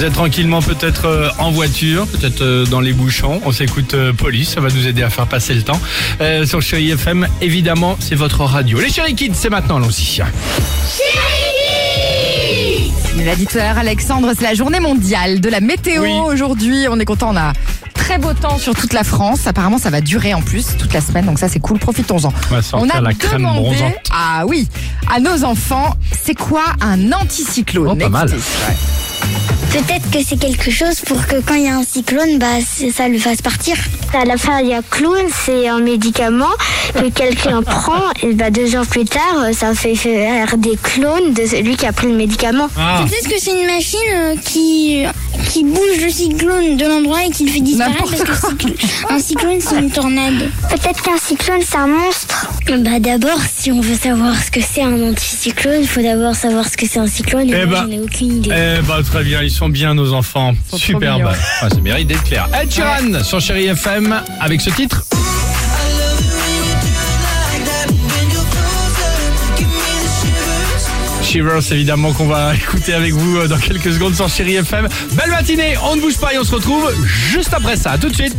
[0.00, 3.38] Vous êtes tranquillement peut-être euh, en voiture, peut-être euh, dans les bouchons.
[3.44, 5.78] On s'écoute euh, Police, ça va nous aider à faire passer le temps.
[6.22, 8.80] Euh, sur Chéri FM, évidemment, c'est votre radio.
[8.80, 10.22] Les Chéri Kids, c'est maintenant, allons-y.
[13.14, 16.00] Il l'a dit tout à l'heure, Alexandre, c'est la journée mondiale de la météo.
[16.00, 16.12] Oui.
[16.32, 17.52] Aujourd'hui, on est content, on a
[17.92, 19.46] très beau temps sur toute la France.
[19.46, 22.32] Apparemment, ça va durer en plus toute la semaine, donc ça c'est cool, profitons-en.
[22.72, 23.94] On on a la crème demandé, bronzante.
[24.10, 24.66] ah oui,
[25.14, 27.86] à nos enfants, c'est quoi un anticyclone?
[27.90, 28.28] Oh, pas mal.
[28.30, 28.99] Écoutez.
[29.72, 32.90] Peut-être que c'est quelque chose pour que quand il y a un cyclone, bah, c'est-
[32.90, 33.76] ça le fasse partir.
[34.12, 36.50] À la fin, il y a clown, c'est un médicament
[36.92, 41.46] que quelqu'un prend et bah, deux heures plus tard, ça fait faire des clones de
[41.46, 42.66] celui qui a pris le médicament.
[42.76, 45.04] Ah, Peut-être que c'est une machine euh, qui,
[45.50, 49.58] qui bouge le cyclone de l'endroit et qui le fait disparaître parce que un cyclone
[49.60, 50.48] c'est une tornade.
[50.68, 52.48] Peut-être qu'un cyclone, c'est un monstre.
[52.68, 56.68] Bah d'abord, si on veut savoir ce que c'est un anticyclone, il faut d'abord savoir
[56.68, 57.48] ce que c'est un cyclone.
[57.50, 58.50] Et Eh bah, j'en ai aucune idée.
[58.52, 60.52] eh ben, très bien, ils sont bien nos enfants.
[60.76, 61.22] Superbe.
[61.22, 61.30] mignons.
[61.62, 62.48] Ah, ça mérite d'être clair.
[62.60, 65.04] Ed Sheeran sur Chéri FM avec ce titre.
[71.36, 74.88] Évidemment, qu'on va écouter avec vous euh, dans quelques secondes sur Chéri FM.
[75.12, 77.96] Belle matinée, on ne bouge pas et on se retrouve juste après ça.
[77.98, 78.34] Tout de suite.